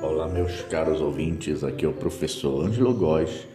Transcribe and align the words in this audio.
Olá, 0.00 0.28
meus 0.28 0.62
caros 0.62 1.00
ouvintes, 1.00 1.64
aqui 1.64 1.84
é 1.84 1.88
o 1.88 1.92
professor 1.92 2.64
Ângelo 2.64 2.94
Góes 2.94 3.48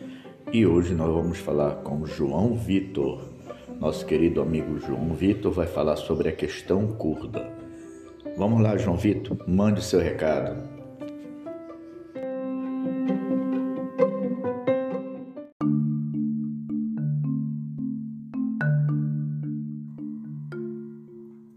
e 0.52 0.66
hoje 0.66 0.94
nós 0.94 1.10
vamos 1.10 1.38
falar 1.38 1.76
com 1.76 2.06
João 2.06 2.58
Vitor. 2.58 3.22
Nosso 3.80 4.06
querido 4.06 4.42
amigo 4.42 4.78
João 4.78 5.14
Vitor 5.14 5.54
vai 5.54 5.68
falar 5.68 5.96
sobre 5.96 6.28
a 6.28 6.34
questão 6.34 6.86
curda. 6.88 7.50
Vamos 8.36 8.62
lá, 8.62 8.76
João 8.76 8.98
Vitor, 8.98 9.38
mande 9.48 9.82
seu 9.82 10.02
recado. 10.02 10.73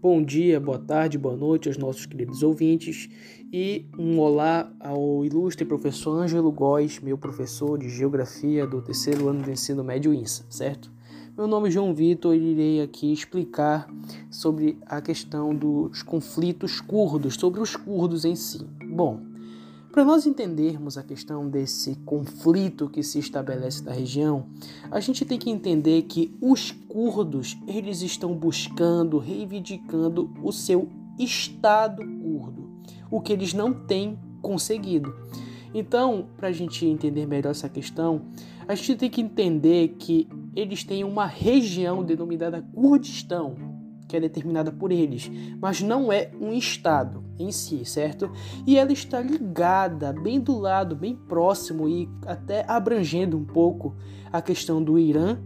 Bom 0.09 0.23
dia, 0.23 0.57
boa 0.57 0.79
tarde, 0.79 1.17
boa 1.17 1.35
noite 1.35 1.67
aos 1.67 1.77
nossos 1.77 2.05
queridos 2.05 2.41
ouvintes 2.41 3.09
e 3.51 3.85
um 3.99 4.17
olá 4.19 4.71
ao 4.79 5.25
ilustre 5.25 5.65
professor 5.65 6.17
Ângelo 6.17 6.49
Góes, 6.49 7.01
meu 7.01 7.17
professor 7.17 7.77
de 7.77 7.89
Geografia 7.89 8.65
do 8.65 8.81
terceiro 8.81 9.27
ano 9.27 9.43
do 9.43 9.51
ensino 9.51 9.83
médio 9.83 10.13
INSA, 10.13 10.45
certo? 10.49 10.89
Meu 11.37 11.45
nome 11.45 11.67
é 11.67 11.71
João 11.71 11.93
Vitor 11.93 12.33
e 12.33 12.53
irei 12.53 12.81
aqui 12.81 13.11
explicar 13.11 13.85
sobre 14.31 14.77
a 14.85 15.01
questão 15.01 15.53
dos 15.53 16.01
conflitos 16.03 16.79
curdos, 16.79 17.35
sobre 17.35 17.59
os 17.59 17.75
curdos 17.75 18.23
em 18.23 18.33
si. 18.33 18.65
Bom, 18.89 19.19
para 19.97 20.05
nós 20.05 20.27
entendermos 20.27 20.95
a 20.95 21.01
questão 21.01 21.49
desse 21.49 21.95
conflito 22.05 22.87
que 22.87 23.01
se 23.01 23.17
estabelece 23.17 23.83
na 23.83 23.91
região, 23.91 24.45
a 24.91 24.99
gente 24.99 25.25
tem 25.25 25.39
que 25.39 25.49
entender 25.49 26.03
que 26.03 26.37
os 26.39 26.69
curdos 26.69 27.57
eles 27.65 28.03
estão 28.03 28.35
buscando, 28.35 29.17
reivindicando 29.17 30.31
o 30.43 30.51
seu 30.51 30.87
estado 31.17 32.03
curdo, 32.05 32.69
o 33.09 33.19
que 33.19 33.33
eles 33.33 33.55
não 33.55 33.73
têm 33.73 34.19
conseguido. 34.39 35.15
Então, 35.73 36.27
para 36.37 36.49
a 36.49 36.51
gente 36.51 36.85
entender 36.85 37.25
melhor 37.25 37.49
essa 37.49 37.67
questão, 37.67 38.21
a 38.67 38.75
gente 38.75 38.97
tem 38.97 39.09
que 39.09 39.21
entender 39.21 39.95
que 39.97 40.29
eles 40.55 40.83
têm 40.83 41.03
uma 41.03 41.25
região 41.25 42.03
denominada 42.03 42.61
Kurdistão, 42.71 43.55
que 44.07 44.15
é 44.15 44.19
determinada 44.19 44.71
por 44.71 44.91
eles, 44.91 45.29
mas 45.59 45.81
não 45.81 46.11
é 46.11 46.31
um 46.39 46.53
estado 46.53 47.23
em 47.37 47.51
si, 47.51 47.83
certo? 47.83 48.31
E 48.65 48.77
ela 48.77 48.91
está 48.91 49.19
ligada 49.19 50.13
bem 50.13 50.39
do 50.39 50.57
lado, 50.57 50.95
bem 50.95 51.15
próximo 51.15 51.87
e 51.89 52.09
até 52.25 52.65
abrangendo 52.67 53.37
um 53.37 53.43
pouco 53.43 53.95
a 54.31 54.41
questão 54.41 54.81
do 54.81 54.97
Irã, 54.97 55.37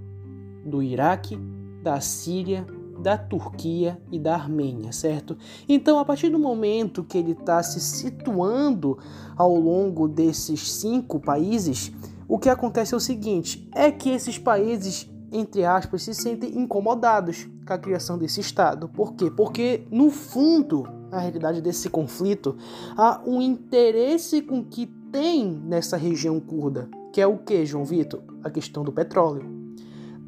do 0.65 0.81
Iraque, 0.81 1.37
da 1.81 1.99
Síria, 1.99 2.65
da 3.01 3.17
Turquia 3.17 3.99
e 4.11 4.19
da 4.19 4.35
Armênia, 4.35 4.91
certo? 4.91 5.35
Então, 5.67 5.97
a 5.97 6.05
partir 6.05 6.29
do 6.29 6.37
momento 6.37 7.03
que 7.03 7.17
ele 7.17 7.31
está 7.31 7.61
se 7.63 7.79
situando 7.79 8.97
ao 9.35 9.55
longo 9.55 10.07
desses 10.07 10.71
cinco 10.71 11.19
países, 11.19 11.91
o 12.27 12.37
que 12.37 12.47
acontece 12.47 12.93
é 12.93 12.97
o 12.97 12.99
seguinte: 12.99 13.67
é 13.73 13.91
que 13.91 14.09
esses 14.09 14.37
países 14.37 15.10
entre 15.31 15.63
aspas, 15.63 16.03
se 16.03 16.13
sentem 16.13 16.57
incomodados 16.57 17.47
com 17.65 17.73
a 17.73 17.77
criação 17.77 18.17
desse 18.17 18.41
Estado. 18.41 18.89
Por 18.89 19.13
quê? 19.13 19.31
Porque, 19.31 19.83
no 19.89 20.09
fundo, 20.09 20.87
na 21.09 21.19
realidade 21.19 21.61
desse 21.61 21.89
conflito, 21.89 22.57
há 22.97 23.21
um 23.25 23.41
interesse 23.41 24.41
com 24.41 24.63
que 24.63 24.87
tem 25.11 25.45
nessa 25.45 25.97
região 25.97 26.39
curda, 26.39 26.89
que 27.13 27.21
é 27.21 27.27
o 27.27 27.37
que, 27.37 27.65
João 27.65 27.85
Vitor? 27.85 28.21
A 28.43 28.49
questão 28.49 28.83
do 28.83 28.91
petróleo. 28.91 29.45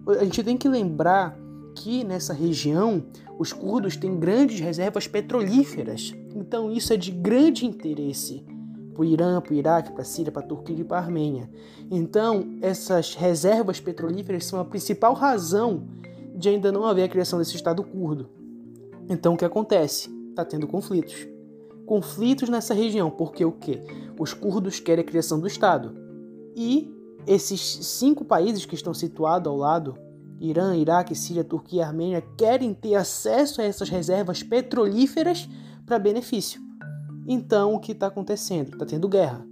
A 0.07 0.23
gente 0.23 0.43
tem 0.43 0.57
que 0.57 0.67
lembrar 0.67 1.37
que 1.75 2.03
nessa 2.03 2.33
região 2.33 3.03
os 3.39 3.51
curdos 3.51 3.95
têm 3.95 4.19
grandes 4.19 4.59
reservas 4.59 5.07
petrolíferas. 5.07 6.13
Então 6.35 6.71
isso 6.71 6.93
é 6.93 6.97
de 6.97 7.11
grande 7.11 7.65
interesse 7.65 8.45
para 8.93 9.01
o 9.01 9.05
Irã, 9.05 9.41
para 9.41 9.51
o 9.51 9.55
Iraque, 9.55 9.91
para 9.91 10.01
a 10.01 10.05
Síria, 10.05 10.31
para 10.31 10.43
a 10.43 10.47
Turquia 10.47 10.75
e 10.79 10.83
para 10.83 10.97
a 10.97 11.01
Armênia. 11.01 11.49
Então, 11.89 12.57
essas 12.61 13.15
reservas 13.15 13.79
petrolíferas 13.79 14.45
são 14.45 14.59
a 14.59 14.65
principal 14.65 15.13
razão 15.13 15.83
de 16.35 16.49
ainda 16.49 16.71
não 16.71 16.85
haver 16.85 17.03
a 17.03 17.09
criação 17.09 17.39
desse 17.39 17.55
Estado 17.55 17.83
curdo. 17.83 18.29
Então, 19.09 19.33
o 19.33 19.37
que 19.37 19.45
acontece? 19.45 20.09
Está 20.29 20.45
tendo 20.45 20.67
conflitos. 20.67 21.27
Conflitos 21.85 22.49
nessa 22.49 22.73
região, 22.73 23.09
porque 23.09 23.43
o 23.43 23.51
quê? 23.51 23.81
Os 24.17 24.33
curdos 24.33 24.79
querem 24.79 25.03
a 25.03 25.07
criação 25.07 25.39
do 25.39 25.47
Estado. 25.47 25.95
E 26.55 26.91
esses 27.27 27.59
cinco 27.59 28.23
países 28.23 28.65
que 28.65 28.75
estão 28.75 28.93
situados 28.93 29.51
ao 29.51 29.57
lado, 29.57 29.97
Irã, 30.39 30.75
Iraque, 30.75 31.15
Síria, 31.15 31.43
Turquia 31.43 31.81
e 31.81 31.83
Armênia, 31.83 32.23
querem 32.37 32.73
ter 32.73 32.95
acesso 32.95 33.61
a 33.61 33.63
essas 33.63 33.89
reservas 33.89 34.43
petrolíferas 34.43 35.47
para 35.85 35.99
benefício. 35.99 36.61
Então, 37.27 37.73
o 37.73 37.79
que 37.79 37.93
está 37.93 38.07
acontecendo? 38.07 38.73
Está 38.73 38.85
tendo 38.85 39.07
guerra. 39.07 39.45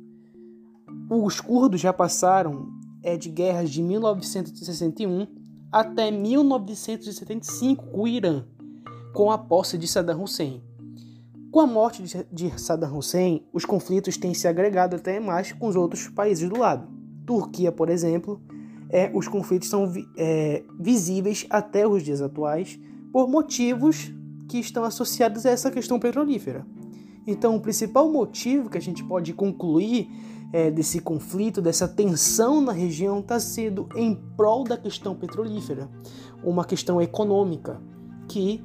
Os 1.09 1.39
curdos 1.39 1.79
já 1.79 1.93
passaram 1.93 2.69
é, 3.03 3.17
de 3.17 3.29
guerras 3.29 3.69
de 3.69 3.81
1961 3.81 5.27
até 5.71 6.11
1975 6.11 7.85
com 7.87 8.01
o 8.01 8.07
Irã, 8.07 8.43
com 9.13 9.31
a 9.31 9.37
posse 9.37 9.77
de 9.77 9.87
Saddam 9.87 10.21
Hussein. 10.21 10.61
Com 11.49 11.59
a 11.59 11.67
morte 11.67 12.03
de 12.31 12.59
Saddam 12.59 12.97
Hussein, 12.97 13.45
os 13.53 13.65
conflitos 13.65 14.17
têm 14.17 14.33
se 14.33 14.47
agregado 14.47 14.95
até 14.95 15.19
mais 15.19 15.51
com 15.51 15.67
os 15.67 15.75
outros 15.75 16.07
países 16.07 16.49
do 16.49 16.57
lado. 16.57 16.87
Turquia, 17.25 17.71
por 17.71 17.89
exemplo, 17.89 18.41
é, 18.89 19.09
os 19.13 19.27
conflitos 19.27 19.69
são 19.69 19.91
é, 20.17 20.63
visíveis 20.79 21.45
até 21.49 21.87
os 21.87 22.03
dias 22.03 22.21
atuais 22.21 22.79
por 23.11 23.29
motivos 23.29 24.11
que 24.47 24.59
estão 24.59 24.83
associados 24.83 25.45
a 25.45 25.49
essa 25.49 25.71
questão 25.71 25.99
petrolífera. 25.99 26.65
Então, 27.25 27.55
o 27.55 27.61
principal 27.61 28.11
motivo 28.11 28.69
que 28.69 28.77
a 28.77 28.81
gente 28.81 29.03
pode 29.03 29.33
concluir 29.33 30.09
é, 30.51 30.69
desse 30.69 30.99
conflito, 30.99 31.61
dessa 31.61 31.87
tensão 31.87 32.61
na 32.61 32.71
região, 32.71 33.19
está 33.19 33.39
sendo 33.39 33.87
em 33.95 34.15
prol 34.35 34.63
da 34.63 34.77
questão 34.77 35.15
petrolífera, 35.15 35.89
uma 36.43 36.65
questão 36.65 37.01
econômica 37.01 37.81
que 38.27 38.63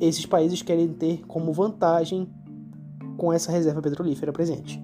esses 0.00 0.26
países 0.26 0.62
querem 0.62 0.88
ter 0.88 1.24
como 1.26 1.52
vantagem 1.52 2.28
com 3.16 3.32
essa 3.32 3.50
reserva 3.50 3.80
petrolífera 3.80 4.32
presente. 4.32 4.82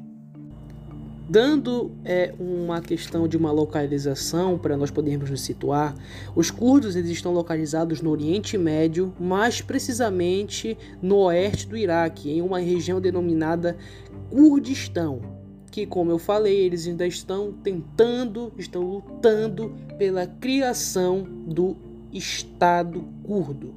Dando 1.31 1.93
é, 2.05 2.35
uma 2.41 2.81
questão 2.81 3.29
de 3.29 3.37
uma 3.37 3.53
localização 3.53 4.59
para 4.59 4.77
nós 4.77 4.91
podermos 4.91 5.31
nos 5.31 5.43
situar, 5.43 5.95
os 6.35 6.51
curdos 6.51 6.97
eles 6.97 7.09
estão 7.13 7.33
localizados 7.33 8.03
no 8.03 8.11
Oriente 8.11 8.59
Médio, 8.59 9.15
mais 9.17 9.61
precisamente 9.61 10.77
no 11.01 11.19
oeste 11.19 11.69
do 11.69 11.77
Iraque, 11.77 12.33
em 12.33 12.43
uma 12.43 12.59
região 12.59 13.01
denominada 13.01 13.77
Kurdistão, 14.29 15.21
que, 15.71 15.87
como 15.87 16.11
eu 16.11 16.19
falei, 16.19 16.63
eles 16.63 16.89
ainda 16.89 17.07
estão 17.07 17.53
tentando, 17.53 18.53
estão 18.59 18.83
lutando 18.83 19.73
pela 19.97 20.27
criação 20.27 21.23
do 21.23 21.77
Estado 22.13 23.05
curdo. 23.23 23.73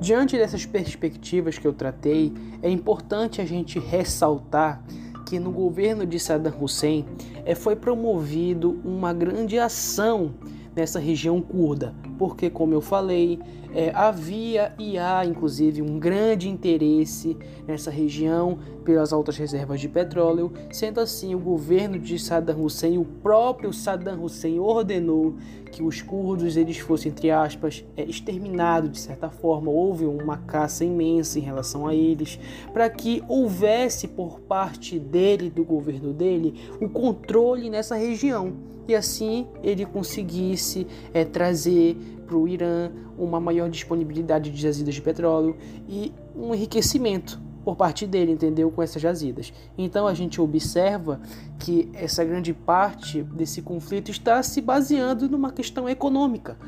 Diante 0.00 0.36
dessas 0.36 0.66
perspectivas 0.66 1.56
que 1.56 1.66
eu 1.68 1.72
tratei, 1.72 2.32
é 2.60 2.68
importante 2.68 3.40
a 3.40 3.44
gente 3.44 3.78
ressaltar 3.78 4.84
que 5.24 5.38
no 5.38 5.50
governo 5.50 6.06
de 6.06 6.18
Saddam 6.18 6.54
Hussein 6.60 7.04
é, 7.44 7.54
foi 7.54 7.76
promovido 7.76 8.80
uma 8.84 9.12
grande 9.12 9.58
ação 9.58 10.34
nessa 10.74 10.98
região 10.98 11.40
curda, 11.40 11.94
porque, 12.18 12.48
como 12.50 12.74
eu 12.74 12.80
falei, 12.80 13.38
é, 13.74 13.90
havia 13.92 14.72
e 14.78 14.96
há 14.96 15.26
inclusive 15.26 15.82
um 15.82 15.98
grande 15.98 16.48
interesse 16.48 17.36
nessa 17.66 17.90
região 17.90 18.58
pelas 18.84 19.12
altas 19.12 19.36
reservas 19.36 19.80
de 19.80 19.88
petróleo. 19.88 20.52
Sendo 20.70 21.00
assim, 21.00 21.34
o 21.34 21.38
governo 21.38 21.98
de 21.98 22.18
Saddam 22.18 22.62
Hussein, 22.62 22.98
o 22.98 23.04
próprio 23.04 23.72
Saddam 23.72 24.22
Hussein, 24.22 24.60
ordenou 24.60 25.34
que 25.72 25.82
os 25.82 26.00
curdos 26.00 26.56
eles 26.56 26.78
fossem, 26.78 27.10
entre 27.10 27.32
aspas, 27.32 27.84
é, 27.96 28.04
exterminados 28.04 28.92
de 28.92 28.98
certa 29.00 29.28
forma. 29.28 29.70
Houve 29.70 30.04
uma 30.04 30.36
caça 30.36 30.84
imensa 30.84 31.38
em 31.38 31.42
relação 31.42 31.86
a 31.86 31.94
eles, 31.94 32.38
para 32.72 32.88
que 32.88 33.24
houvesse 33.26 34.06
por 34.06 34.38
parte 34.40 35.00
dele, 35.00 35.50
do 35.50 35.64
governo 35.64 36.12
dele, 36.12 36.54
o 36.80 36.88
controle 36.88 37.68
nessa 37.68 37.96
região 37.96 38.52
e 38.86 38.94
assim 38.94 39.46
ele 39.62 39.86
conseguisse 39.86 40.86
é, 41.12 41.24
trazer 41.24 41.96
para 42.26 42.36
o 42.36 42.48
Irã 42.48 42.90
uma 43.18 43.40
maior 43.40 43.68
disponibilidade 43.68 44.50
de 44.50 44.60
jazidas 44.60 44.94
de 44.94 45.02
petróleo 45.02 45.56
e 45.88 46.12
um 46.34 46.54
enriquecimento 46.54 47.40
por 47.64 47.74
parte 47.76 48.06
dele, 48.06 48.32
entendeu? 48.32 48.70
Com 48.70 48.82
essas 48.82 49.00
jazidas. 49.00 49.52
Então 49.76 50.06
a 50.06 50.12
gente 50.12 50.40
observa 50.40 51.20
que 51.58 51.90
essa 51.94 52.22
grande 52.22 52.52
parte 52.52 53.22
desse 53.22 53.62
conflito 53.62 54.10
está 54.10 54.42
se 54.42 54.60
baseando 54.60 55.28
numa 55.28 55.50
questão 55.50 55.88
econômica, 55.88 56.58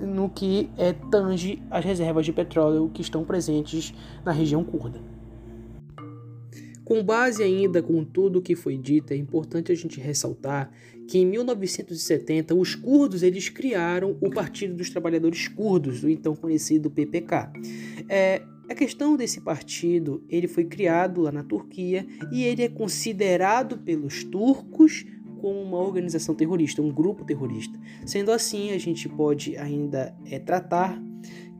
no 0.00 0.28
que 0.30 0.70
é, 0.78 0.92
tange 0.92 1.62
as 1.70 1.84
reservas 1.84 2.24
de 2.24 2.32
petróleo 2.32 2.90
que 2.92 3.02
estão 3.02 3.22
presentes 3.22 3.92
na 4.24 4.32
região 4.32 4.64
curda. 4.64 5.00
Com 6.90 7.04
base 7.04 7.40
ainda 7.40 7.80
com 7.80 8.04
tudo 8.04 8.40
o 8.40 8.42
que 8.42 8.56
foi 8.56 8.76
dito, 8.76 9.12
é 9.12 9.16
importante 9.16 9.70
a 9.70 9.74
gente 9.76 10.00
ressaltar 10.00 10.72
que 11.06 11.18
em 11.18 11.24
1970 11.24 12.52
os 12.52 12.74
curdos 12.74 13.22
eles 13.22 13.48
criaram 13.48 14.16
o 14.20 14.28
Partido 14.28 14.74
dos 14.74 14.90
Trabalhadores 14.90 15.46
Curdos, 15.46 16.02
o 16.02 16.08
então 16.08 16.34
conhecido 16.34 16.90
PPK. 16.90 17.52
É, 18.08 18.42
a 18.68 18.74
questão 18.74 19.16
desse 19.16 19.40
partido, 19.40 20.24
ele 20.28 20.48
foi 20.48 20.64
criado 20.64 21.20
lá 21.20 21.30
na 21.30 21.44
Turquia 21.44 22.04
e 22.32 22.42
ele 22.42 22.64
é 22.64 22.68
considerado 22.68 23.78
pelos 23.78 24.24
turcos 24.24 25.06
como 25.40 25.62
uma 25.62 25.78
organização 25.78 26.34
terrorista, 26.34 26.82
um 26.82 26.90
grupo 26.90 27.24
terrorista. 27.24 27.78
Sendo 28.04 28.32
assim, 28.32 28.72
a 28.72 28.78
gente 28.78 29.08
pode 29.08 29.56
ainda 29.56 30.12
é, 30.26 30.40
tratar 30.40 31.00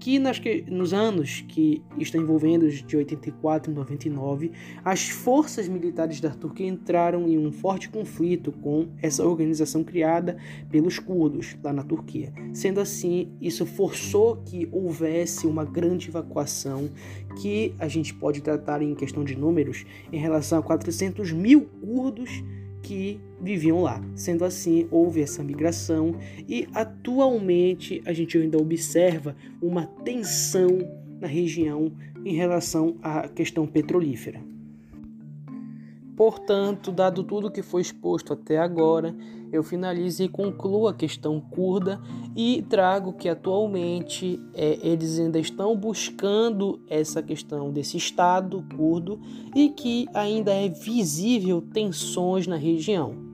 que, 0.00 0.18
nas, 0.18 0.38
que 0.38 0.64
nos 0.66 0.94
anos 0.94 1.44
que 1.46 1.82
estão 1.98 2.20
envolvendo 2.20 2.68
de 2.68 2.96
84 2.96 3.70
e 3.70 3.74
99, 3.74 4.50
as 4.82 5.10
forças 5.10 5.68
militares 5.68 6.20
da 6.20 6.30
Turquia 6.30 6.66
entraram 6.66 7.28
em 7.28 7.36
um 7.36 7.52
forte 7.52 7.90
conflito 7.90 8.50
com 8.50 8.88
essa 9.02 9.24
organização 9.24 9.84
criada 9.84 10.38
pelos 10.70 10.98
curdos 10.98 11.54
lá 11.62 11.70
na 11.72 11.82
Turquia. 11.82 12.32
Sendo 12.54 12.80
assim, 12.80 13.30
isso 13.40 13.66
forçou 13.66 14.38
que 14.38 14.66
houvesse 14.72 15.46
uma 15.46 15.66
grande 15.66 16.08
evacuação 16.08 16.88
que 17.40 17.74
a 17.78 17.86
gente 17.86 18.14
pode 18.14 18.40
tratar 18.40 18.80
em 18.80 18.94
questão 18.94 19.22
de 19.22 19.36
números 19.36 19.84
em 20.10 20.18
relação 20.18 20.58
a 20.58 20.62
400 20.62 21.30
mil 21.32 21.66
curdos 21.66 22.42
que 22.82 23.20
viviam 23.40 23.82
lá. 23.82 24.02
Sendo 24.14 24.44
assim, 24.44 24.86
houve 24.90 25.20
essa 25.20 25.42
migração 25.42 26.14
e 26.48 26.68
atualmente 26.74 28.02
a 28.04 28.12
gente 28.12 28.36
ainda 28.38 28.58
observa 28.58 29.34
uma 29.60 29.86
tensão 29.86 30.78
na 31.20 31.26
região 31.26 31.92
em 32.24 32.34
relação 32.34 32.96
à 33.02 33.28
questão 33.28 33.66
petrolífera. 33.66 34.40
Portanto, 36.20 36.92
dado 36.92 37.24
tudo 37.24 37.50
que 37.50 37.62
foi 37.62 37.80
exposto 37.80 38.34
até 38.34 38.58
agora, 38.58 39.16
eu 39.50 39.62
finalizo 39.62 40.22
e 40.22 40.28
concluo 40.28 40.86
a 40.86 40.92
questão 40.92 41.40
curda 41.40 41.98
e 42.36 42.60
trago 42.68 43.14
que 43.14 43.26
atualmente 43.26 44.38
é, 44.52 44.78
eles 44.86 45.18
ainda 45.18 45.38
estão 45.38 45.74
buscando 45.74 46.78
essa 46.90 47.22
questão 47.22 47.72
desse 47.72 47.96
Estado 47.96 48.62
curdo 48.76 49.18
e 49.56 49.70
que 49.70 50.06
ainda 50.12 50.52
é 50.52 50.68
visível 50.68 51.62
tensões 51.62 52.46
na 52.46 52.56
região. 52.56 53.29